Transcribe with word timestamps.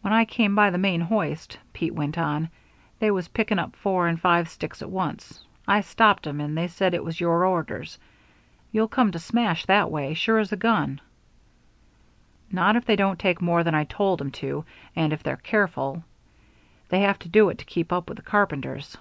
"When 0.00 0.14
I 0.14 0.24
came 0.24 0.54
by 0.54 0.70
the 0.70 0.78
main 0.78 1.02
hoist," 1.02 1.58
Pete 1.74 1.94
went 1.94 2.16
on, 2.16 2.48
"they 3.00 3.10
was 3.10 3.28
picking 3.28 3.58
up 3.58 3.76
four 3.76 4.08
and 4.08 4.18
five 4.18 4.48
sticks 4.48 4.80
at 4.80 4.88
once. 4.88 5.44
I 5.68 5.82
stopped 5.82 6.26
'em, 6.26 6.40
and 6.40 6.56
they 6.56 6.66
said 6.68 6.94
it 6.94 7.04
was 7.04 7.20
your 7.20 7.44
orders. 7.44 7.98
You'll 8.70 8.88
come 8.88 9.12
to 9.12 9.18
smash 9.18 9.66
that 9.66 9.90
way, 9.90 10.14
sure 10.14 10.38
as 10.38 10.52
a 10.52 10.56
gun." 10.56 11.02
"Not 12.50 12.76
if 12.76 12.86
they 12.86 12.96
don't 12.96 13.18
take 13.18 13.42
more 13.42 13.62
than 13.62 13.74
I 13.74 13.84
told 13.84 14.22
'em 14.22 14.30
to 14.40 14.64
and 14.96 15.12
if 15.12 15.22
they're 15.22 15.36
careful. 15.36 16.02
They 16.88 17.00
have 17.02 17.18
to 17.18 17.28
do 17.28 17.50
it 17.50 17.58
to 17.58 17.66
keep 17.66 17.92
up 17.92 18.08
with 18.08 18.16
the 18.16 18.22
carpenters." 18.22 18.96